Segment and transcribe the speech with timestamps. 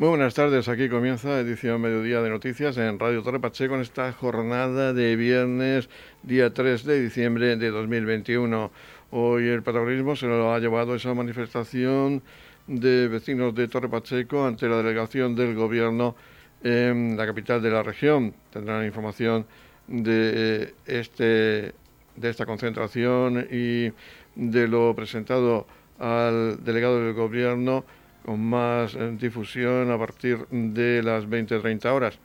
[0.00, 4.10] Muy buenas tardes, aquí comienza edición Mediodía de Noticias en Radio Torre Pacheco en esta
[4.14, 5.90] jornada de viernes,
[6.22, 8.70] día 3 de diciembre de 2021.
[9.10, 12.22] Hoy el protagonismo se lo ha llevado esa manifestación
[12.66, 16.16] de vecinos de Torre Pacheco ante la delegación del Gobierno
[16.62, 18.32] en la capital de la región.
[18.54, 19.44] Tendrán información
[19.86, 21.74] de, este,
[22.16, 23.92] de esta concentración y
[24.34, 25.66] de lo presentado
[25.98, 27.84] al delegado del Gobierno
[28.24, 32.18] con más eh, difusión a partir de las 20-30 horas.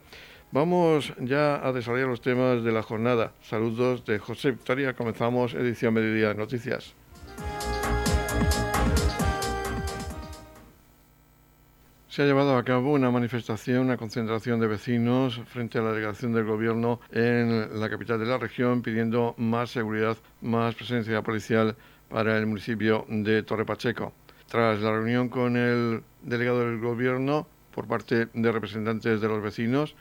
[0.52, 3.34] Vamos ya a desarrollar los temas de la jornada.
[3.42, 4.94] Saludos de José Victoria.
[4.94, 6.96] Comenzamos edición Mediodía de Noticias.
[12.16, 16.32] Se ha llevado a cabo una manifestación, una concentración de vecinos frente a la delegación
[16.32, 21.76] del Gobierno en la capital de la región pidiendo más seguridad, más presencia policial
[22.08, 24.14] para el municipio de Torre Pacheco.
[24.56, 29.96] Tras la reunión con el delegado del Gobierno por parte de representantes de los vecinos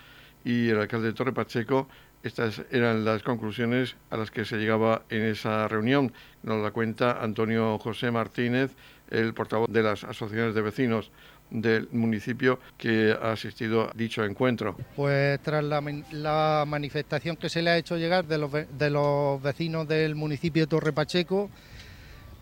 [0.44, 1.88] y el alcalde de Torre Pacheco,
[2.22, 6.12] estas eran las conclusiones a las que se llegaba en esa reunión.
[6.44, 8.70] Nos la cuenta Antonio José Martínez,
[9.10, 11.10] el portavoz de las asociaciones de vecinos
[11.50, 14.76] del municipio que ha asistido a dicho encuentro.
[14.94, 19.88] Pues tras la, manifestación que se le ha hecho llegar de los, de los vecinos
[19.88, 21.50] del municipio de Torre Pacheco,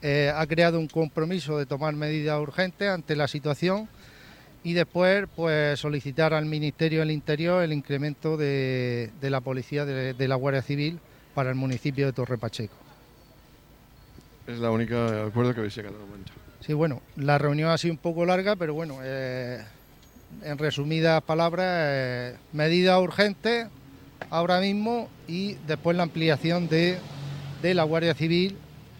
[0.03, 3.89] eh, ha creado un compromiso de tomar medidas urgentes ante la situación
[4.65, 10.35] y después pues solicitar al Ministerio del Interior el incremento de, la policía de, la
[10.35, 10.99] Guardia Civil
[11.35, 12.75] para el municipio de Torre Pacheco.
[14.49, 16.33] Es la única acuerdo que habéis llegado al momento.
[16.61, 19.63] Sí, bueno, la reunión ha sido un poco larga, pero bueno, eh,
[20.43, 23.69] en resumidas palabras, eh, medidas urgentes
[24.31, 26.99] ahora mismo y después la ampliación de,
[27.63, 28.57] de la Guardia Civil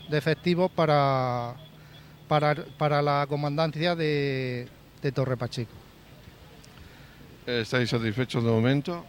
[0.09, 1.55] de efectivos para,
[2.29, 4.69] para, la comandancia de,
[5.15, 5.73] Torre Pacheco.
[7.47, 9.05] ¿Estáis satisfechos de momento?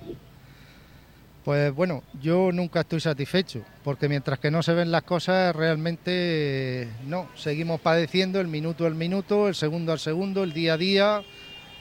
[1.46, 6.88] Pues bueno, yo nunca estoy satisfecho, porque mientras que no se ven las cosas, realmente
[7.06, 11.24] no, seguimos padeciendo el minuto al minuto, el segundo al segundo, el día a día,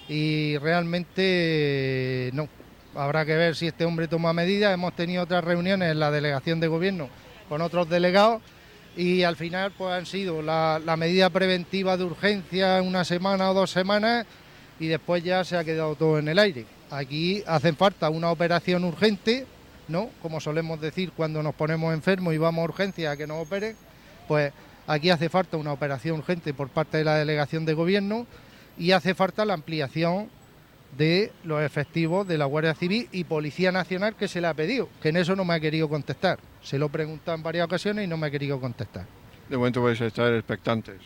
[0.09, 2.49] y realmente no.
[2.95, 4.75] Habrá que ver si este hombre toma medidas.
[4.75, 7.09] Hemos tenido otras reuniones en la delegación de gobierno
[7.49, 8.43] con otros delegados
[8.97, 13.71] y al final pues han sido la, medida preventiva de urgencia una semana o dos
[13.71, 14.27] semanas
[14.79, 16.67] y después ya se ha quedado todo en el aire.
[16.91, 19.47] Aquí hace falta una operación urgente,
[19.89, 20.11] ¿no?
[20.21, 23.77] Como solemos decir cuando nos ponemos enfermos y vamos a urgencia a que nos operen,
[24.29, 24.53] pues
[24.87, 28.27] aquí hace falta una operación urgente por parte de la delegación de gobierno
[28.77, 30.29] y hace falta la ampliación
[30.97, 34.89] de los efectivos de la Guardia Civil y Policía Nacional que se le ha pedido,
[35.01, 36.39] que en eso no me ha querido contestar.
[36.63, 39.07] Se lo he preguntado en varias ocasiones y no me ha querido contestar.
[39.49, 41.01] De momento vais a estar expectantes.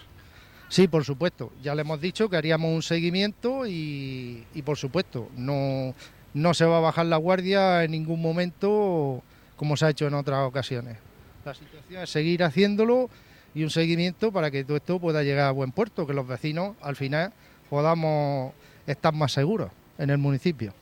[0.69, 1.53] Sí, por supuesto.
[1.63, 5.95] Ya le hemos dicho que haríamos un seguimiento y, por supuesto, no,
[6.35, 9.23] no se va a bajar la guardia en ningún momento
[9.55, 10.99] como se ha hecho en otras ocasiones.
[11.45, 13.09] La situación es seguir haciéndolo
[13.55, 16.77] y un seguimiento para que todo esto pueda llegar a buen puerto, que los vecinos
[16.83, 17.33] al final
[17.71, 18.53] podamos
[18.87, 20.73] estar más seguros en el municipio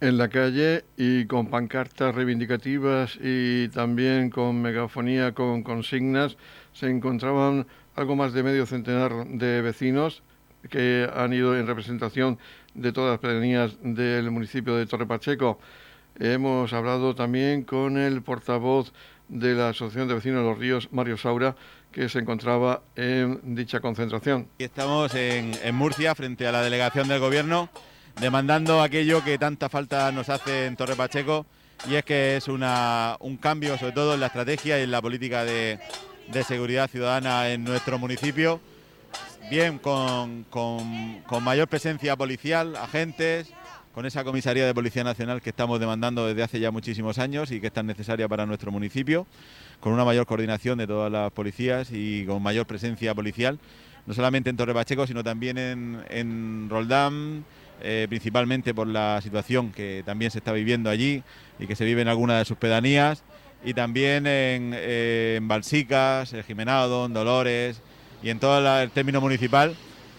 [0.00, 6.36] en la calle y con pancartas reivindicativas y también con megafonía, con consignas,
[6.72, 10.22] se encontraban algo más de medio centenar de vecinos
[10.68, 12.38] que han ido en representación
[12.74, 15.58] de todas las pedanías del municipio de Torre Pacheco.
[16.18, 18.92] Hemos hablado también con el portavoz
[19.28, 21.56] de la Asociación de Vecinos de los Ríos, Mario Saura,
[21.96, 24.48] que se encontraba en dicha concentración.
[24.58, 27.70] Estamos en, Murcia, frente a la delegación del Gobierno
[28.20, 31.46] demandando aquello que tanta falta nos hace en Torre Pacheco
[31.88, 35.00] y es que es una, un cambio sobre todo en la estrategia y en la
[35.00, 35.78] política de,
[36.46, 38.60] seguridad ciudadana en nuestro municipio,
[39.48, 43.54] bien con, con, mayor presencia policial, agentes,
[43.94, 47.58] con esa comisaría de Policía Nacional que estamos demandando desde hace ya muchísimos años y
[47.58, 49.26] que es tan necesaria para nuestro municipio,
[49.80, 53.58] con una mayor coordinación de todas las policías y con mayor presencia policial,
[54.06, 57.44] no solamente en Torre Pacheco, sino también en, en Roldán,
[57.82, 61.22] eh, principalmente por la situación que también se está viviendo allí
[61.58, 63.22] y que se vive en algunas de sus pedanías,
[63.64, 67.82] y también en, eh, Balsicas, en Jimenado, en Dolores
[68.22, 69.76] y en todo el término municipal,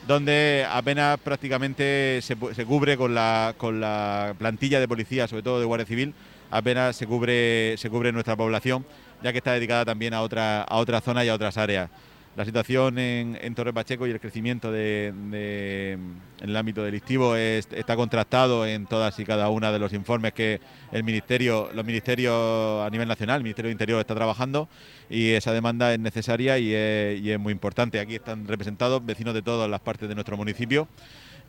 [0.07, 5.65] donde apenas prácticamente se, cubre con la, con la plantilla de policía, sobre todo de
[5.65, 6.13] Guardia Civil,
[6.51, 8.85] apenas se cubre, se cubre nuestra población,
[9.21, 11.89] ya que está dedicada también a, otra, a otras zonas y a otras áreas.
[12.35, 18.65] la situación en, Torre Pacheco y el crecimiento de, en el ámbito delictivo está contrastado
[18.65, 20.61] en todas y cada una de los informes que
[20.91, 24.69] el ministerio, los ministerios a nivel nacional, el Ministerio de Interior está trabajando
[25.09, 27.99] y esa demanda es necesaria y es muy importante.
[27.99, 30.87] Aquí están representados vecinos de todas las partes de nuestro municipio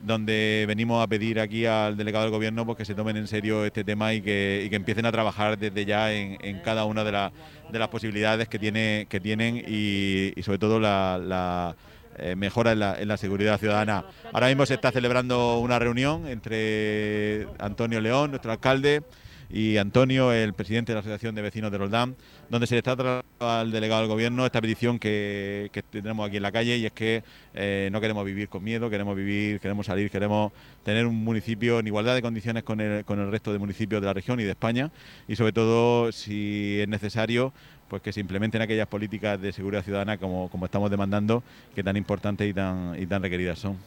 [0.03, 3.65] donde venimos a pedir aquí al delegado del gobierno pues, que se tomen en serio
[3.65, 8.49] este tema y que, empiecen a trabajar desde ya en, cada una de, las posibilidades
[8.49, 11.75] que, tiene, que tienen y, sobre todo la,
[12.19, 14.05] eh, mejora en la, en la, seguridad ciudadana.
[14.33, 19.03] Ahora mismo se está celebrando una reunión entre Antonio León, nuestro alcalde,
[19.51, 22.17] y Antonio, el presidente de la Asociación de Vecinos de Roldán,
[22.51, 26.43] donde se le está trasladando al delegado del gobierno esta petición que, tenemos aquí en
[26.43, 27.23] la calle y es que
[27.55, 30.53] eh, no queremos vivir con miedo, queremos vivir, queremos salir, queremos
[30.85, 34.07] tener un municipio en igualdad de condiciones con el, con el resto de municipios de
[34.07, 34.91] la región y de España
[35.27, 37.53] y sobre todo si es necesario
[37.89, 41.43] pues que se implementen aquellas políticas de seguridad ciudadana como, como estamos demandando,
[41.75, 43.79] que tan importantes y tan, y tan requeridas son.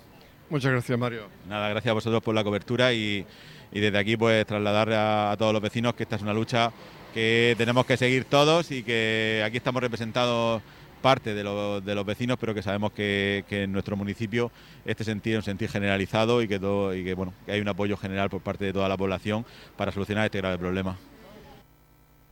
[0.50, 1.30] Muchas gracias, Mario.
[1.48, 3.26] Nada, gracias a vosotros por la cobertura y,
[3.72, 6.72] y desde aquí pues trasladar a, todos los vecinos que esta es una lucha
[7.14, 10.62] que tenemos que seguir todos y que aquí estamos representados
[11.02, 14.52] parte de, los vecinos, pero que sabemos que, en nuestro municipio
[14.86, 17.68] este sentir es un sentir generalizado y que, todo, y que, bueno, que hay un
[17.68, 19.46] apoyo general por parte de toda la población
[19.78, 20.98] para solucionar este grave problema.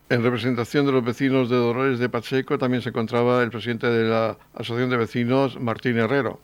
[0.10, 4.10] En representación de los vecinos de Dolores de Pacheco también se encontraba el presidente de
[4.10, 6.40] la Asociación de Vecinos, Martín Herrero.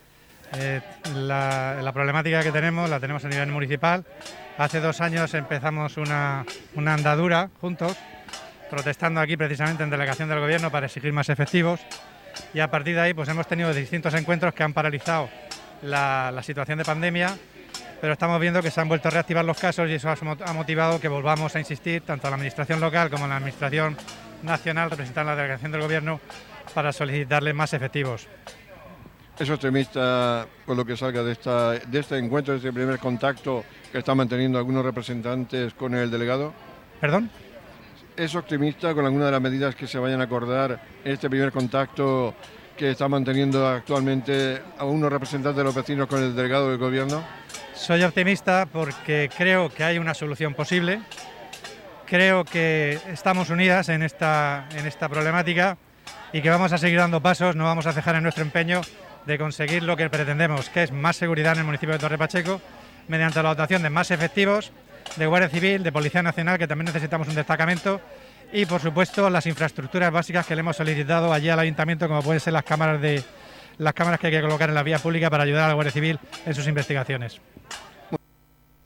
[0.58, 0.82] Eh,
[1.16, 4.06] la, problemática que tenemos la tenemos a nivel municipal.
[4.58, 7.98] Hace dos años empezamos una, andadura juntos,
[8.70, 11.82] protestando aquí precisamente en delegación del gobierno para exigir más efectivos.
[12.54, 15.30] Y a partir de ahí pues hemos tenido distintos encuentros que han paralizado
[15.82, 17.36] la, situación de pandemia,
[18.00, 21.00] pero estamos viendo que se han vuelto a reactivar los casos y eso ha motivado
[21.02, 23.98] que volvamos a insistir, tanto a la Administración local como a la Administración
[24.44, 26.20] nacional, representando la delegación del gobierno,
[26.74, 28.28] para solicitarle más efectivos.
[29.38, 33.66] ¿Es optimista con lo que salga de, esta, de este encuentro, de este primer contacto
[33.92, 36.54] que están manteniendo algunos representantes con el delegado?
[37.02, 37.30] ¿Perdón?
[38.16, 41.52] ¿Es optimista con alguna de las medidas que se vayan a acordar en este primer
[41.52, 42.34] contacto
[42.78, 47.22] que está manteniendo actualmente algunos representantes de los vecinos con el delegado del gobierno?
[47.74, 51.02] Soy optimista porque creo que hay una solución posible.
[52.06, 55.78] Creo que estamos unidas en esta, en esta problemática
[56.32, 58.80] y que vamos a seguir dando pasos, no vamos a cejar en nuestro empeño
[59.26, 62.62] de conseguir lo que pretendemos, que es más seguridad en el municipio de Torre Pacheco,
[63.08, 64.72] mediante la dotación de más efectivos,
[65.16, 68.02] de Guardia Civil, de Policía Nacional, que también necesitamos un destacamento,
[68.54, 72.40] y por supuesto las infraestructuras básicas que le hemos solicitado allí al ayuntamiento, como pueden
[72.40, 73.24] ser las cámaras de
[73.78, 75.92] las cámaras que hay que colocar en la vía pública para ayudar a la Guardia
[75.92, 77.42] Civil en sus investigaciones.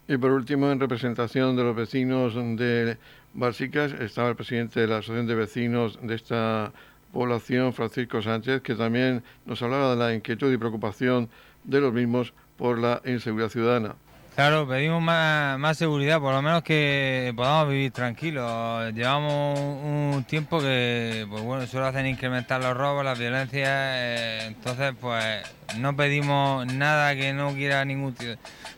[0.08, 2.98] Y por último, en representación de los vecinos de
[3.34, 6.72] Básicas, estaba el presidente de la Asociación de Vecinos de esta
[7.12, 11.30] población, Francisco Sánchez, que también nos hablaba de la inquietud y preocupación
[11.64, 13.96] de los mismos por la inseguridad ciudadana.
[14.40, 18.94] Claro, pedimos más, seguridad, por lo menos que podamos vivir tranquilos.
[18.94, 24.94] Llevamos un tiempo que, pues bueno, solo hacen incrementar los robos, las violencias, eh, entonces
[25.02, 25.44] pues
[25.78, 28.16] no pedimos nada que no quiera ningún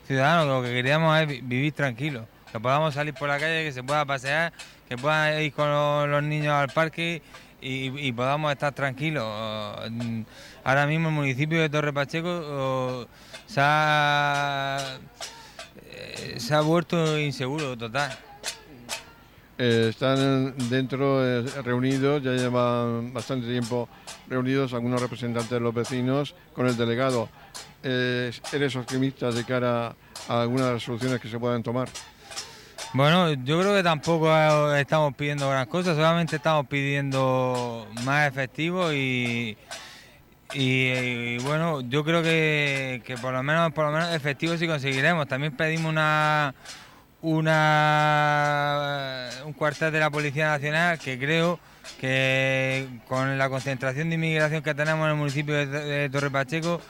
[0.04, 3.84] ciudadano, lo que queríamos es vivir tranquilos, que podamos salir por la calle, que se
[3.84, 4.52] pueda pasear,
[4.88, 7.22] que puedan ir con los niños al parque
[7.62, 9.24] y, podamos estar tranquilos.
[10.64, 13.06] Ahora mismo el municipio de Torre Pacheco
[13.46, 14.98] se ha,
[15.90, 18.16] eh, se ha vuelto inseguro total.
[19.58, 23.88] Eh, están dentro eh, reunidos, ya llevan bastante tiempo
[24.28, 27.28] reunidos algunos representantes de los vecinos con el delegado.
[27.82, 29.94] ¿Eres optimista de cara
[30.28, 31.88] a algunas de las soluciones que se puedan tomar?
[32.94, 39.56] Bueno, yo creo que tampoco estamos pidiendo gran cosa, solamente estamos pidiendo más efectivo y,
[40.52, 45.26] y, bueno, yo creo que, por lo menos por lo menos efectivo sí conseguiremos.
[45.26, 46.54] También pedimos una
[47.22, 51.58] una un cuartel de la Policía Nacional que creo
[52.00, 56.80] que con la concentración de inmigración que tenemos en el municipio de, Torre Pacheco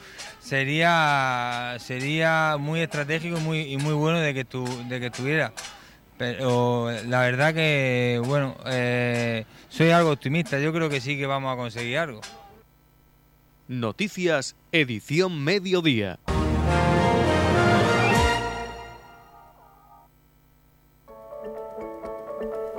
[0.40, 5.52] sería sería muy estratégico muy, y muy bueno de que tu, de que estuviera.
[6.22, 10.60] Pero la verdad que, bueno, eh, soy algo optimista.
[10.60, 12.20] Yo creo que sí que vamos a conseguir algo.
[13.66, 16.20] Noticias, edición mediodía.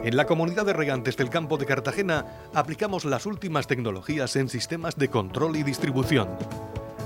[0.06, 4.96] En la comunidad de regantes del campo de Cartagena aplicamos las últimas tecnologías en sistemas
[4.96, 6.30] de control y distribución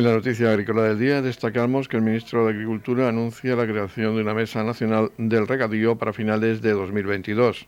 [0.00, 4.16] En la noticia agrícola del día destacamos que el ministro de Agricultura anuncia la creación
[4.16, 7.66] de una mesa nacional del regadío para finales de 2022.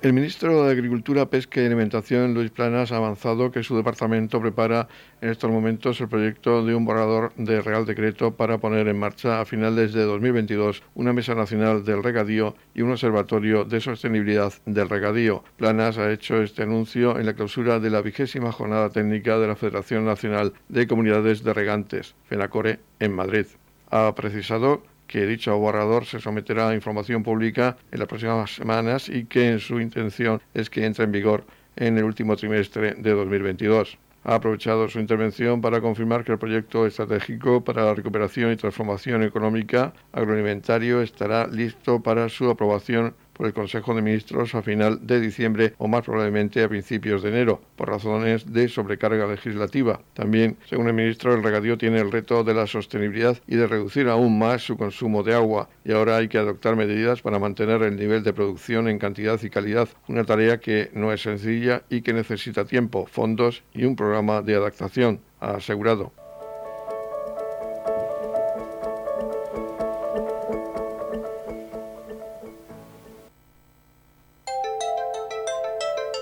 [0.00, 4.86] El ministro de Agricultura, Pesca y Alimentación, Luis Planas, ha avanzado que su departamento prepara
[5.20, 9.40] en estos momentos el proyecto de un borrador de Real Decreto para poner en marcha
[9.40, 14.88] a finales de 2022 una Mesa Nacional del Regadío y un Observatorio de Sostenibilidad del
[14.88, 15.42] Regadío.
[15.56, 19.56] Planas ha hecho este anuncio en la clausura de la vigésima jornada técnica de la
[19.56, 23.46] Federación Nacional de Comunidades de Regantes, FENACORE, en Madrid.
[23.90, 29.24] Ha precisado que dicho borrador se someterá a información pública en las próximas semanas y
[29.24, 33.98] que en su intención es que entre en vigor en el último trimestre de 2022.
[34.24, 39.22] Ha aprovechado su intervención para confirmar que el proyecto estratégico para la recuperación y transformación
[39.22, 45.20] económica agroalimentario estará listo para su aprobación por el Consejo de Ministros a final de
[45.20, 50.00] diciembre o más probablemente a principios de enero, por razones de sobrecarga legislativa.
[50.12, 54.08] También, según el ministro, el regadío tiene el reto de la sostenibilidad y de reducir
[54.08, 57.96] aún más su consumo de agua, y ahora hay que adoptar medidas para mantener el
[57.96, 62.12] nivel de producción en cantidad y calidad, una tarea que no es sencilla y que
[62.12, 66.12] necesita tiempo, fondos y un programa de adaptación, ha asegurado.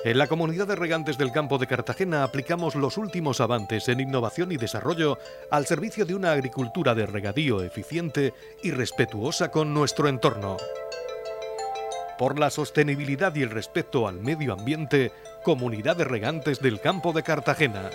[0.06, 4.52] En la comunidad de regantes del campo de Cartagena aplicamos los últimos avances en innovación
[4.52, 5.18] y desarrollo
[5.50, 8.32] al servicio de una agricultura de regadío eficiente
[8.62, 10.58] y respetuosa con nuestro entorno.
[12.20, 15.10] Por la sostenibilidad y el respeto al medio ambiente,
[15.42, 17.90] Comunidad de Regantes del Campo de Cartagena.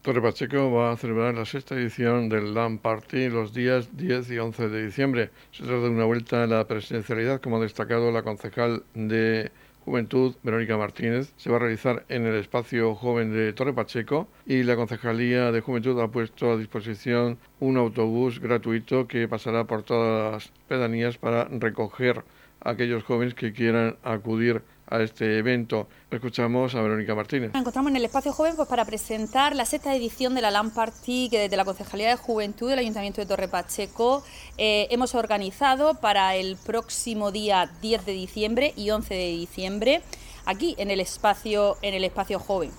[0.00, 4.38] Torre Pacheco va a celebrar la sexta edición del Land Party los días 10 y
[4.38, 5.30] 11 de diciembre.
[5.52, 9.52] Se trata de una vuelta a la presidencialidad, como ha destacado la concejal de
[9.90, 14.62] Juventud, Verónica Martínez, se va a realizar en el espacio joven de Torre Pacheco y
[14.62, 20.32] la Concejalía de Juventud ha puesto a disposición un autobús gratuito que pasará por todas
[20.32, 22.22] las pedanías para recoger
[22.60, 25.88] a aquellos jóvenes que quieran acudir a este evento.
[26.10, 27.52] Escuchamos a Verónica Martínez.
[27.52, 30.72] Nos encontramos en el Espacio Joven pues, para presentar la sexta edición de la LAN
[31.04, 34.24] que desde la Concejalía de Juventud del Ayuntamiento de Torre Pacheco
[34.58, 40.02] eh, hemos organizado para el próximo día 10 de diciembre y 11 de diciembre
[40.44, 42.70] aquí en el espacio, en el espacio Joven.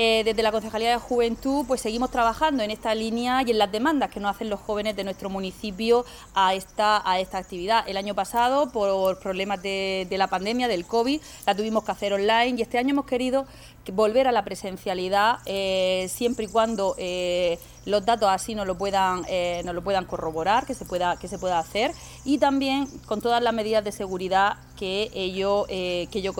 [0.00, 3.72] Eh, desde la Concejalía de Juventud pues seguimos trabajando en esta línea y en las
[3.72, 7.82] demandas que nos hacen los jóvenes de nuestro municipio a esta, a esta actividad.
[7.88, 12.54] El año pasado, por problemas de, la pandemia, del COVID, la tuvimos que hacer online
[12.56, 13.44] y este año hemos querido
[13.92, 19.22] volver a la presencialidad eh, siempre y cuando eh, los datos así nos lo puedan
[19.64, 21.90] nos lo puedan corroborar que se pueda que se pueda hacer
[22.24, 26.34] y también con todas las medidas de seguridad que ello que ello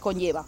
[0.00, 0.44] conlleva.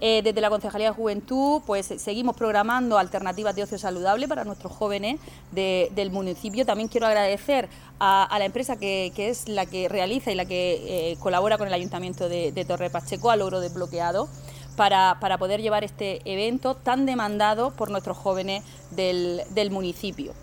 [0.00, 4.72] Eh, desde la Concejalía de Juventud, pues seguimos programando alternativas de ocio saludable para nuestros
[4.72, 6.64] jóvenes del municipio.
[6.64, 11.16] También quiero agradecer a, la empresa que, es la que realiza y la que eh,
[11.18, 14.28] colabora con el Ayuntamiento de, Torre Pacheco, a Logro Desbloqueado.
[14.76, 18.62] Para, para, poder llevar este evento tan demandado por nuestros jóvenes
[18.92, 20.34] del, municipio.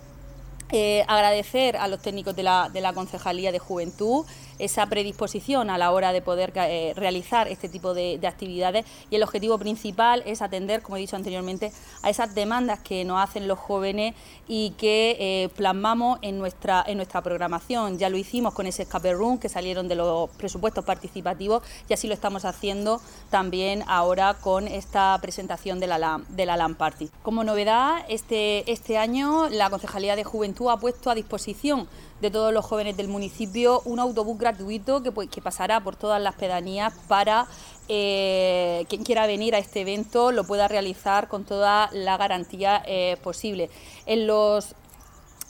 [0.72, 4.26] Eh, agradecer a los técnicos de la, de la Concejalía de Juventud,
[4.58, 9.22] esa predisposición a la hora de poder eh, realizar este tipo de, actividades y el
[9.22, 13.58] objetivo principal es atender, como he dicho anteriormente, a esas demandas que nos hacen los
[13.58, 14.14] jóvenes
[14.48, 17.98] y que eh, plasmamos en nuestra, en nuestra programación.
[17.98, 22.08] Ya lo hicimos con ese escape room que salieron de los presupuestos participativos y así
[22.08, 27.10] lo estamos haciendo también ahora con esta presentación de la, de la LAN Party.
[27.22, 30.24] Como novedad, este, este año la Concejalía de
[30.56, 31.86] Juventud ha puesto a disposición
[32.20, 36.20] de todos los jóvenes del municipio un autobús gratuito que, pues, que pasará por todas
[36.20, 37.46] las pedanías para
[37.88, 43.16] eh, quien quiera venir a este evento lo pueda realizar con toda la garantía eh,
[43.22, 43.68] posible.
[44.06, 44.74] En los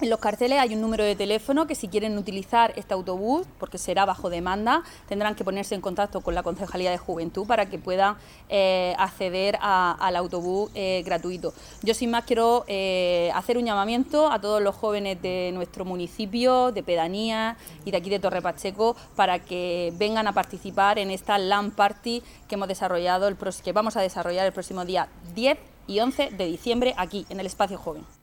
[0.00, 3.78] en los carteles hay un número de teléfono que si quieren utilizar este autobús, porque
[3.78, 7.78] será bajo demanda, tendrán que ponerse en contacto con la Concejalía de Juventud para que
[7.78, 8.16] puedan
[8.48, 11.54] eh, acceder al autobús eh, gratuito.
[11.82, 16.72] Yo sin más quiero eh, hacer un llamamiento a todos los jóvenes de nuestro municipio,
[16.72, 21.38] de Pedanía y de aquí de Torre Pacheco, para que vengan a participar en esta
[21.38, 26.00] LAN Party que hemos desarrollado, el, que vamos a desarrollar el próximo día 10 y
[26.00, 28.15] 11 de diciembre aquí en el Espacio Joven.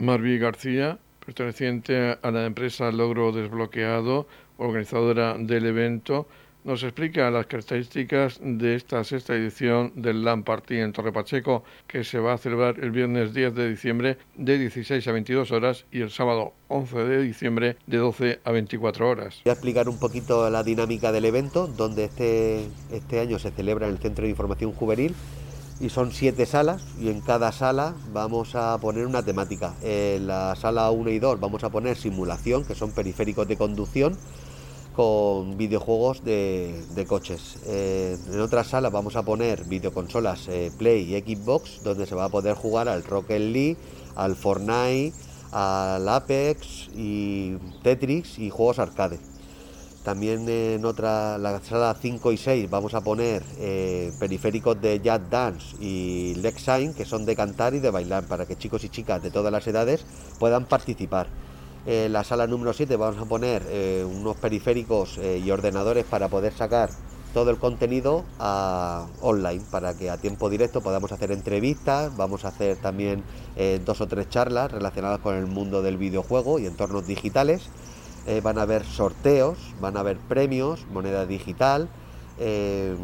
[0.00, 4.26] Marví García, perteneciente a la empresa Logro Desbloqueado,
[4.56, 6.26] organizadora del evento,
[6.64, 12.02] nos explica las características de esta sexta edición del LAN Party en Torre Pacheco, que
[12.02, 16.00] se va a celebrar el viernes 10 de diciembre de 16 a 22 horas y
[16.00, 19.42] el sábado 11 de diciembre de 12 a 24 horas.
[19.44, 23.86] Voy a explicar un poquito la dinámica del evento, donde este, este año se celebra
[23.86, 25.14] en el Centro de Información Juvenil
[25.80, 29.74] y son siete salas y en cada sala vamos a poner una temática.
[29.82, 34.16] En la sala 1 y 2 vamos a poner simulación, que son periféricos de conducción
[34.94, 37.58] con videojuegos de, coches.
[37.66, 42.26] Eh, en otras salas vamos a poner videoconsolas eh, Play y Xbox, donde se va
[42.26, 43.76] a poder jugar al Rocket League,
[44.16, 45.14] al Fortnite,
[45.52, 49.29] al Apex y Tetris y juegos arcade.
[50.04, 55.20] También en otra, la sala 5 y 6 vamos a poner eh, periféricos de Jazz
[55.28, 59.22] Dance y Lexine, que son de cantar y de bailar, para que chicos y chicas
[59.22, 60.06] de todas las edades
[60.38, 61.26] puedan participar.
[61.84, 66.28] En la sala número 7 vamos a poner eh, unos periféricos eh, y ordenadores para
[66.28, 66.88] poder sacar
[67.34, 72.48] todo el contenido a, online, para que a tiempo directo podamos hacer entrevistas, vamos a
[72.48, 73.22] hacer también
[73.84, 77.70] dos o tres charlas relacionadas con el mundo del videojuego y entornos digitales
[78.26, 81.88] eh, van a haber sorteos, van a haber premios, moneda digital,
[82.38, 82.94] eh,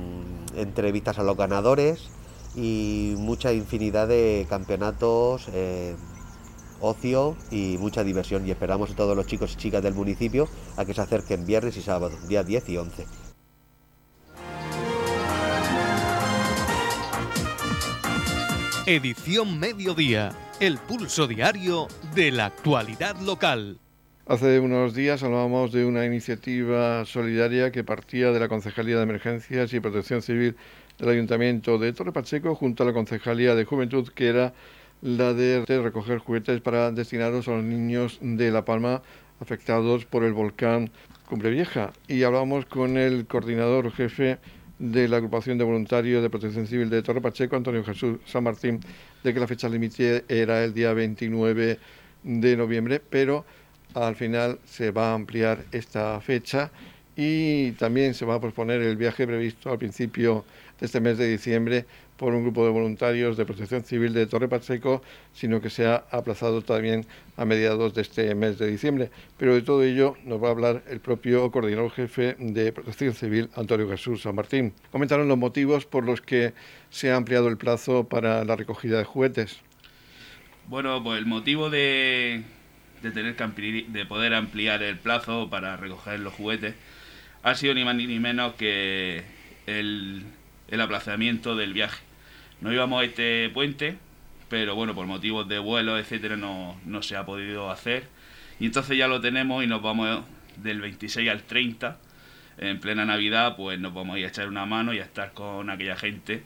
[0.56, 2.08] entrevistas a los ganadores
[2.54, 5.94] y mucha infinidad de campeonatos, eh,
[6.80, 8.46] ocio y mucha diversión.
[8.46, 11.76] Y esperamos a todos los chicos y chicas del municipio a que se acerquen viernes
[11.76, 13.06] y sábado, día 10 y 11.
[18.87, 20.30] Edición Mediodía,
[20.61, 23.80] el pulso diario de la actualidad local.
[24.28, 29.73] Hace unos días hablábamos de una iniciativa solidaria que partía de la Concejalía de Emergencias
[29.73, 30.56] y Protección Civil
[30.99, 34.52] del Ayuntamiento de Torre Pacheco junto a la Concejalía de Juventud, que era
[35.00, 39.00] la de recoger juguetes para destinarlos a los niños de La Palma
[39.38, 40.90] afectados por el volcán
[41.28, 41.92] Cumbre Vieja.
[42.09, 44.38] Y hablábamos con el coordinador jefe
[44.80, 48.80] de la agrupación de voluntarios de protección civil de Torre Pacheco, Antonio Jesús San Martín,
[49.23, 51.78] de que la fecha límite era el día 29
[52.25, 53.45] de noviembre, pero
[54.04, 56.70] al final se va a ampliar esta fecha
[57.16, 60.44] y también se va a posponer el viaje previsto al principio
[60.78, 61.86] de este mes de diciembre
[62.18, 66.04] por un grupo de voluntarios de protección civil de Torre Pacheco, sino que se ha
[66.10, 67.06] aplazado también
[67.37, 69.11] a mediados de este mes de diciembre.
[69.38, 73.50] Pero de todo ello nos va a hablar el propio coordinador jefe de protección civil,
[73.54, 74.72] Antonio Jesús San Martín.
[74.92, 76.52] Comentaron los motivos por los que
[76.90, 79.61] se ha ampliado el plazo para la recogida de juguetes.
[80.68, 82.42] Bueno, pues el motivo de,
[83.02, 86.74] de tener que de poder ampliar el plazo para recoger los juguetes
[87.42, 89.22] ha sido ni más ni menos que
[89.66, 90.24] el,
[90.68, 92.02] el aplazamiento del viaje.
[92.61, 93.98] No íbamos a este puente,
[94.48, 98.09] pero bueno, por motivos de vuelo, etcétera, no, no se ha podido hacer.
[98.59, 100.24] Y entonces ya lo tenemos y nos vamos
[100.56, 101.98] del 26 al 30,
[102.59, 105.32] en plena Navidad, pues nos vamos a ir a echar una mano y a estar
[105.32, 106.42] con aquella gente.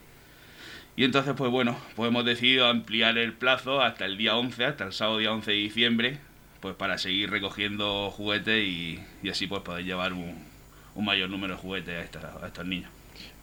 [0.96, 4.84] Y entonces, pues bueno, pues hemos decidido ampliar el plazo hasta el día 11, hasta
[4.84, 6.18] el sábado día 11 de diciembre,
[6.60, 10.48] pues para seguir recogiendo juguetes y, así pues poder llevar un,
[10.96, 12.90] mayor número de juguetes a, estos niños.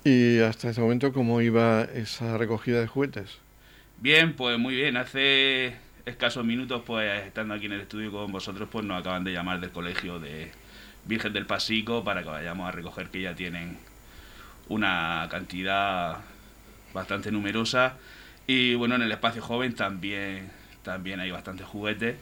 [0.04, 3.40] ¿Y hasta ese momento cómo iba esa recogida de juguetes?
[4.00, 4.96] Bien, pues muy bien.
[4.96, 5.76] Hace
[6.06, 9.60] escasos minutos, pues estando aquí en el estudio con vosotros, pues nos acaban de llamar
[9.60, 10.52] del colegio de
[11.06, 13.80] Virgen del Pasico para que vayamos a recoger que ya tienen
[14.70, 16.18] una cantidad
[16.94, 17.98] bastante numerosa
[18.46, 20.52] y bueno en el espacio joven también
[20.84, 22.18] también hay bastantes juguetes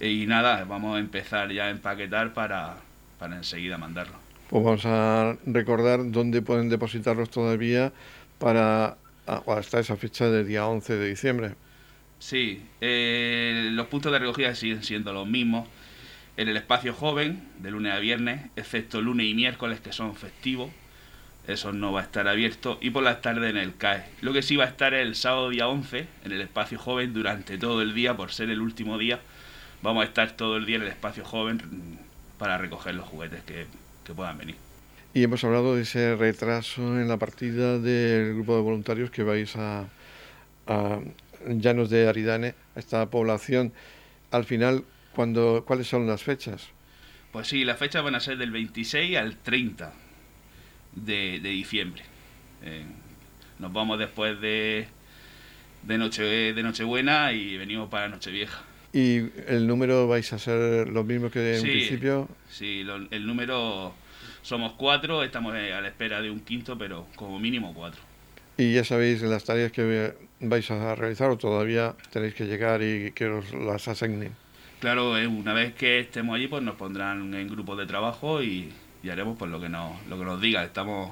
[0.00, 2.76] y nada, vamos a empezar ya a empaquetar para,
[3.18, 4.14] para enseguida mandarlo.
[4.48, 7.92] Pues vamos a recordar dónde pueden depositarlos todavía
[8.38, 11.54] para ah, hasta esa fecha del día 11 de diciembre.
[12.18, 15.68] Sí, eh, los puntos de recogida siguen siendo los mismos.
[16.36, 20.70] En el espacio joven, de lunes a viernes, excepto lunes y miércoles que son festivos,
[21.46, 22.78] eso no va a estar abierto.
[22.80, 24.04] Y por las tardes en el CAE.
[24.20, 27.56] Lo que sí va a estar el sábado día 11 en el espacio joven durante
[27.56, 29.20] todo el día, por ser el último día
[29.84, 31.60] vamos a estar todo el día en el espacio joven
[32.38, 33.66] para recoger los juguetes que,
[34.14, 34.56] puedan venir.
[35.12, 39.54] Y hemos hablado de ese retraso en la partida del grupo de voluntarios que vais
[39.56, 39.88] a,
[40.66, 41.00] a
[41.46, 43.72] Llanos de Aridane, a esta población.
[44.30, 46.68] Al final, cuando, ¿cuáles son las fechas?
[47.32, 49.92] Pues sí, las fechas van a ser del 26 al 30
[50.96, 52.02] de, diciembre.
[52.62, 52.84] Eh,
[53.58, 54.86] nos vamos después de,
[55.82, 58.62] de, noche, de Nochebuena y venimos para Nochevieja.
[58.94, 62.28] ¿Y el número vais a ser los mismos que en principio?
[62.48, 63.92] Sí, el número
[64.42, 68.00] somos cuatro, estamos a la espera de un quinto, pero como mínimo cuatro.
[68.56, 73.10] ¿Y ya sabéis las tareas que vais a realizar o todavía tenéis que llegar y
[73.10, 74.32] que os las asignen?
[74.78, 78.70] Claro, eh, una vez que estemos allí, pues nos pondrán en grupos de trabajo y,
[79.02, 80.62] y haremos pues lo que nos, lo que nos diga.
[80.62, 81.10] Estamos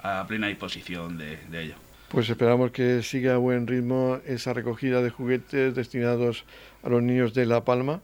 [0.00, 1.74] a plena disposición de, de ello.
[2.10, 6.44] Pues esperamos que siga a buen ritmo esa recogida de juguetes destinados
[6.82, 8.00] a los niños de La Palma,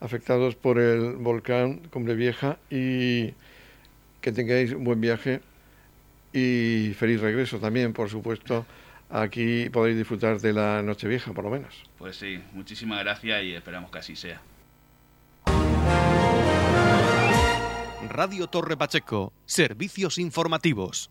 [0.00, 3.32] afectados por el volcán Cumbre Vieja, y
[4.20, 5.40] que tengáis un buen viaje
[6.32, 8.66] y feliz regreso también, por supuesto.
[9.10, 11.82] Aquí podéis disfrutar de la Nochevieja, por lo menos.
[11.96, 14.42] Pues sí, muchísimas gracias y esperamos que así sea.
[18.10, 21.10] Radio Torre Pacheco, servicios informativos.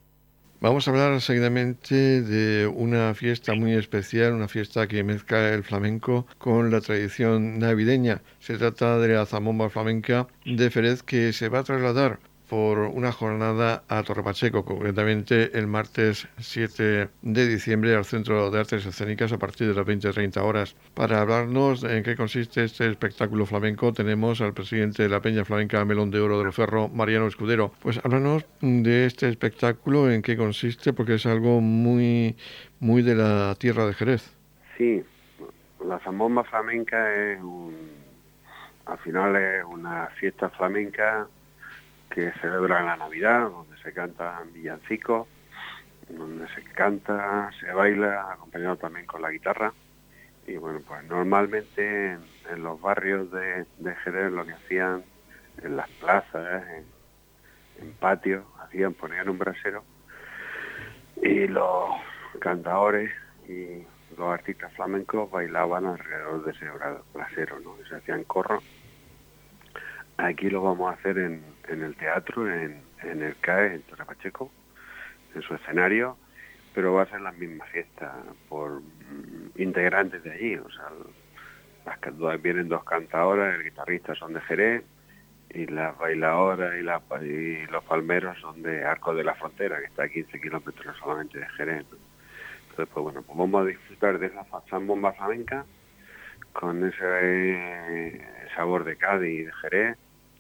[0.60, 6.26] Vamos a hablar seguidamente de una fiesta muy especial, una fiesta que mezcla el flamenco
[6.40, 8.24] con la tradición navideña.
[8.40, 13.12] Se trata de la zambomba flamenca de Ferez que se va a trasladar por una
[13.12, 19.34] jornada a Torre Pacheco, concretamente el martes 7 de diciembre al Centro de Artes Escénicas
[19.34, 20.76] a partir de las 20-30 horas.
[20.94, 25.84] Para hablarnos en qué consiste este espectáculo flamenco, tenemos al presidente de la Peña Flamenca
[25.86, 27.72] Melón de Oro del Ferro, Mariano Escudero.
[27.82, 32.36] Pues háblanos de este espectáculo, en qué consiste, porque es algo muy,
[32.80, 34.34] muy de la tierra de Jerez.
[34.78, 35.04] Sí,
[35.86, 37.76] la zambomba flamenca es un,
[38.86, 41.28] al final es una fiesta flamenca
[42.10, 45.28] que celebra la Navidad, donde se cantan villancicos,
[46.10, 49.74] donde se canta, se baila, acompañado también con la guitarra.
[50.46, 52.18] Y bueno, pues normalmente
[52.50, 55.04] en, los barrios de, de, Jerez lo que hacían
[55.62, 56.86] en las plazas, en,
[57.86, 59.84] en patios, hacían, ponían un brasero
[61.22, 61.90] y los
[62.40, 63.12] cantadores
[63.48, 63.84] y
[64.18, 66.66] los artistas flamencos bailaban alrededor de ese
[67.14, 67.76] brasero, ¿no?
[67.84, 68.64] Y se hacían corros.
[70.18, 74.06] Aquí lo vamos a hacer en, en el teatro, en, en el CAE, en Torre
[74.06, 74.52] Pacheco,
[75.36, 76.18] en su escenario,
[76.74, 78.14] pero va a ser la misma fiesta
[78.50, 80.90] por mm, integrantes de allí, o sea,
[82.20, 84.84] las vienen dos cantadoras, el guitarrista son de Jerez
[85.50, 90.10] y las bailadoras y, los palmeros son de Arco de la Frontera, que está a
[90.10, 91.86] 15 kilómetros solamente de Jerez.
[92.70, 95.66] Entonces, pues bueno, pues vamos a disfrutar de esa bomba flamenca
[96.52, 99.98] con ese eh, sabor de Cádiz y de Jerez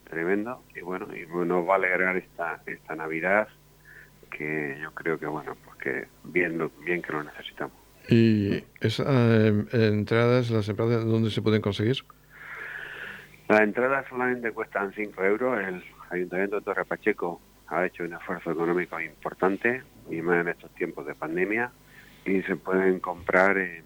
[0.08, 3.48] tremendo y bueno, y nos va a alegrar esta, esta Navidad
[4.30, 7.76] que yo creo que bueno, pues que bien, bien que lo necesitamos.
[8.10, 11.98] ¿Y esas eh, entradas, las entradas, dónde se pueden conseguir?
[13.50, 15.60] Las entradas solamente cuestan 5 euros.
[15.60, 20.74] El Ayuntamiento de Torre Pacheco ha hecho un esfuerzo económico importante, y más en estos
[20.76, 21.72] tiempos de pandemia,
[22.26, 23.84] y se pueden comprar en,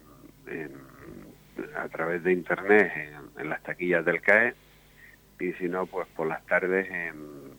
[1.76, 4.54] a través de Internet en, en las taquillas del CAE
[5.38, 7.52] y si no, pues por las tardes en,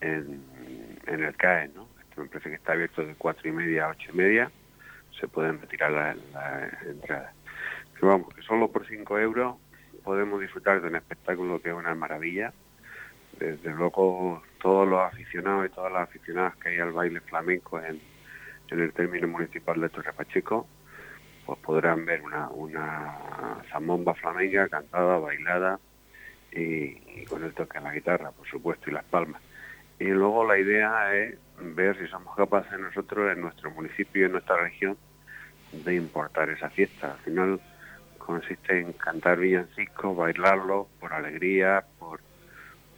[0.00, 0.42] en,
[1.06, 1.88] el CAE, ¿no?
[2.00, 4.50] Esto me parece que está abierto de cuatro y media a ocho y media,
[5.18, 7.34] se pueden retirar las la entradas.
[7.94, 9.56] Pero vamos, que solo por cinco euros
[10.04, 12.52] podemos disfrutar de un espectáculo que es una maravilla.
[13.38, 18.00] Desde luego, todos los aficionados y todas las aficionadas que hay al baile flamenco en,
[18.70, 20.66] en el término municipal de Torre Pacheco,
[21.46, 25.80] pues podrán ver una, una zambomba flamenca cantada, bailada,
[26.52, 29.40] y, con el toque en la guitarra, por supuesto, y las palmas.
[29.98, 34.32] Y luego la idea es ver si somos capaces nosotros en nuestro municipio y en
[34.32, 34.96] nuestra región
[35.72, 37.12] de importar esa fiesta.
[37.12, 37.60] Al final
[38.18, 42.20] consiste en cantar villancicos, bailarlo por alegría, por,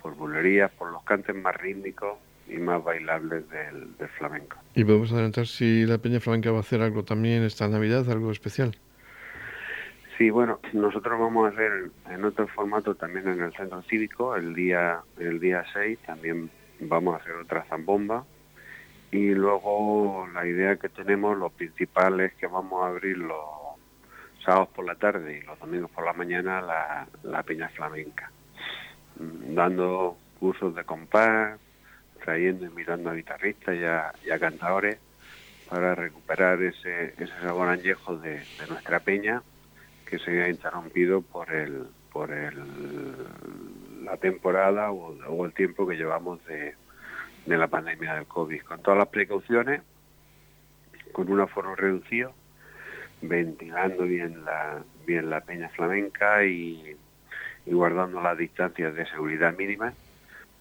[0.01, 4.57] por bulerías, por los cantes más rítmicos y más bailables del, del flamenco.
[4.75, 8.31] ¿Y podemos adelantar si la Peña Flamenca va a hacer algo también esta Navidad, algo
[8.31, 8.77] especial?
[10.19, 14.55] Sí, bueno, nosotros vamos a hacer en otro formato también en el centro cívico, el
[14.55, 18.25] día el día 6 también vamos a hacer otra zambomba.
[19.11, 23.39] Y luego la idea que tenemos, lo principal es que vamos a abrir los
[24.45, 28.31] sábados por la tarde y los domingos por la mañana la, la peña flamenca,
[29.19, 31.59] mm, dando cursos de compás,
[32.23, 34.99] trayendo, invitando a guitarristas y a, y a cantadores
[35.69, 39.43] para recuperar ese, ese sabor añejo de nuestra peña
[40.13, 42.55] que se ha interrumpido por el por el,
[44.05, 46.75] la temporada o, el tiempo que llevamos de,
[47.47, 49.81] de, la pandemia del COVID, con todas las precauciones,
[51.13, 52.35] con un aforo reducido,
[53.23, 56.95] ventilando bien la, bien la peña flamenca y,
[57.65, 59.95] y guardando las distancias de seguridad mínimas,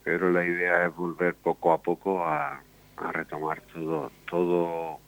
[0.06, 2.62] pero la idea es volver poco a poco a,
[2.96, 5.00] a retomar todo, todo,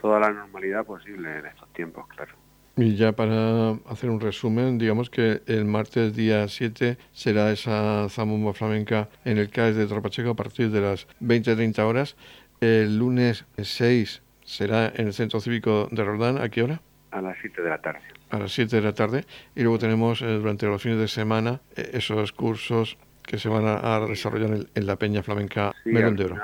[0.00, 2.45] toda la normalidad posible en estos tiempos, claro.
[2.78, 8.52] Y ya para hacer un resumen, digamos que el martes día 7 será esa zambomba
[8.52, 12.16] flamenca en el CAES de Trapacheco a partir de las 20-30 horas.
[12.60, 16.36] El lunes 6 será en el Centro Cívico de Roldán.
[16.36, 16.82] ¿A qué hora?
[17.12, 18.00] A las 7 de la tarde.
[18.28, 19.24] A las 7 de la tarde.
[19.54, 23.64] Y luego tenemos eh, durante los fines de semana eh, esos cursos que se van
[23.66, 26.36] a, desarrollar en, la Peña Flamenca Melón de Oro.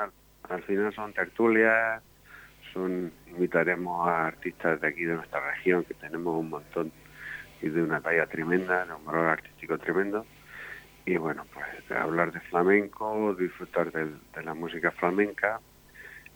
[0.49, 2.01] al final son tertulias,
[2.75, 6.91] invitaremos a artistas de aquí de nuestra región, que tenemos un montón
[7.61, 10.25] y de una talla tremenda, de un valor artístico tremendo.
[11.05, 14.09] Y bueno, pues hablar de flamenco, disfrutar de,
[14.43, 15.59] la música flamenca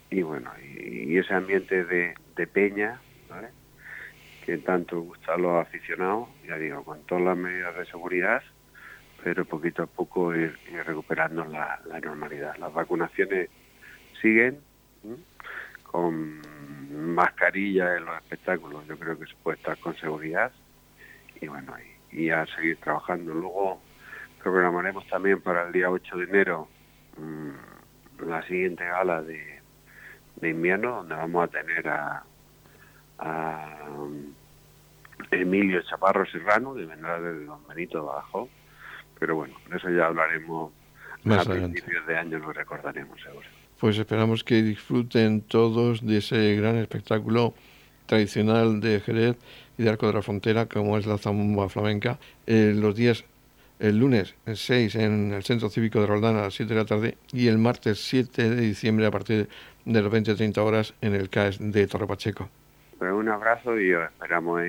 [0.10, 2.16] y bueno, y, ese ambiente de,
[2.48, 3.50] peña, ¿vale?
[4.46, 8.42] que tanto gusta a los aficionados, ya digo, con todas las medidas de seguridad,
[9.24, 12.56] pero poquito a poco ir, recuperando la, normalidad.
[12.58, 13.50] Las vacunaciones
[14.22, 14.60] siguen
[15.98, 16.42] con
[17.16, 20.52] mascarilla en los espectáculos, yo creo que se puede estar con seguridad
[21.42, 21.74] y bueno,
[22.12, 23.34] y, a seguir trabajando.
[23.34, 23.82] Luego
[24.44, 26.68] programaremos también para el día 8 de enero
[27.18, 29.60] mm, la siguiente gala de,
[30.36, 32.24] de, invierno, donde vamos a tener a,
[35.32, 38.50] Emilio Chaparro Serrano, que vendrá desde Don Benito Bajo,
[39.20, 40.72] pero bueno, de eso ya hablaremos
[41.24, 43.57] Más a principios de año, lo recordaremos seguro.
[43.80, 47.54] Pues esperamos que disfruten todos de ese gran espectáculo
[48.08, 49.38] tradicional de Jerez
[49.78, 53.24] y de Arco de la Frontera, como es la zamba flamenca, eh, los días,
[53.80, 57.18] el lunes 6 en el Centro Cívico de Roldán a las 7 de la tarde
[57.32, 59.48] y el martes 7 de diciembre a partir
[59.86, 62.50] de las 20-30 horas en el CAES de Torre Pacheco.
[62.98, 64.60] Pues un abrazo y os esperamos,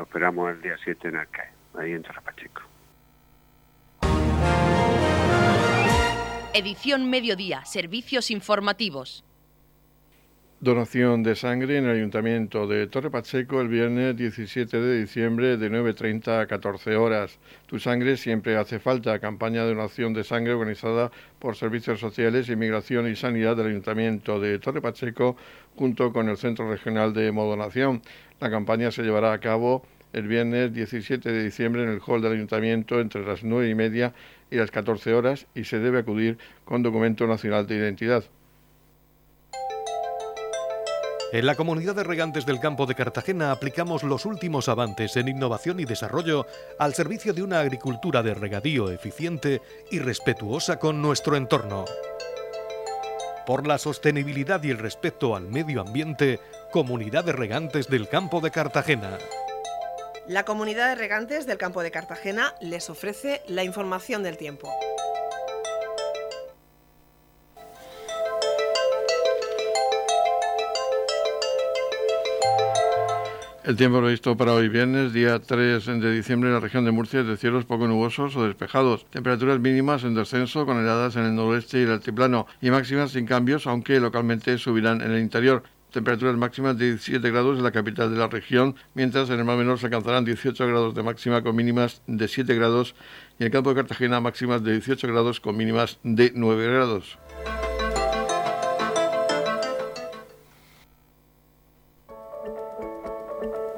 [0.00, 2.62] esperamos el día 7 en el CAES, ahí en Torre Pacheco.
[6.54, 9.24] Edición Mediodía, Servicios Informativos.
[10.60, 15.70] Donación de sangre en el Ayuntamiento de Torre Pacheco el viernes 17 de diciembre de
[15.70, 17.38] 9.30 a 14 horas.
[17.64, 19.18] Tu sangre siempre hace falta.
[19.18, 24.58] Campaña de donación de sangre organizada por Servicios Sociales, Inmigración y Sanidad del Ayuntamiento de
[24.58, 25.36] Torre Pacheco
[25.74, 28.02] junto con el Centro Regional de Modonación.
[28.40, 32.34] La campaña se llevará a cabo el viernes 17 de diciembre en el hall del
[32.34, 34.12] Ayuntamiento entre las 9 y media
[34.52, 38.24] y las 14 horas y se debe acudir con documento nacional de identidad.
[41.32, 45.80] En la comunidad de regantes del campo de Cartagena aplicamos los últimos avances en innovación
[45.80, 46.46] y desarrollo
[46.78, 51.86] al servicio de una agricultura de regadío eficiente y respetuosa con nuestro entorno.
[53.46, 56.38] Por la sostenibilidad y el respeto al medio ambiente,
[56.70, 59.16] Comunidad de Regantes del Campo de Cartagena.
[60.28, 64.72] La Comunidad de Regantes del Campo de Cartagena les ofrece la información del tiempo.
[73.64, 77.20] El tiempo previsto para hoy viernes, día 3 de diciembre en la región de Murcia
[77.20, 79.06] es de cielos poco nubosos o despejados.
[79.10, 83.26] Temperaturas mínimas en descenso con heladas en el noroeste y el altiplano y máximas sin
[83.26, 85.64] cambios, aunque localmente subirán en el interior.
[85.92, 89.58] Temperaturas máximas de 17 grados en la capital de la región, mientras en el mar
[89.58, 92.94] menor se alcanzarán 18 grados de máxima con mínimas de 7 grados
[93.38, 97.18] y en el campo de Cartagena máximas de 18 grados con mínimas de 9 grados.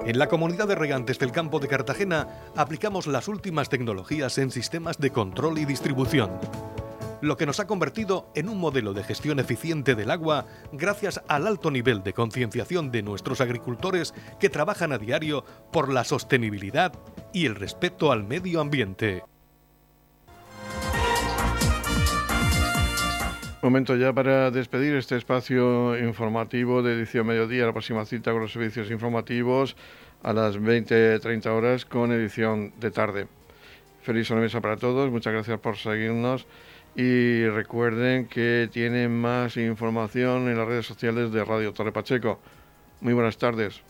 [0.07, 4.98] En la comunidad de regantes del campo de Cartagena aplicamos las últimas tecnologías en sistemas
[4.98, 6.31] de control y distribución,
[7.24, 11.46] lo que nos ha convertido en un modelo de gestión eficiente del agua gracias al
[11.46, 16.92] alto nivel de concienciación de nuestros agricultores que trabajan a diario por la sostenibilidad
[17.32, 19.22] y el respeto al medio ambiente.
[23.62, 27.64] Momento ya para despedir este espacio informativo de edición mediodía.
[27.64, 29.74] La próxima cita con los servicios informativos
[30.22, 33.26] a las 20-30 horas con edición de tarde.
[34.02, 35.10] Feliz mesa para todos.
[35.10, 36.46] Muchas gracias por seguirnos.
[36.96, 42.38] Y recuerden que tienen más información en las redes sociales de Radio Torre Pacheco.
[43.00, 43.83] Muy buenas tardes.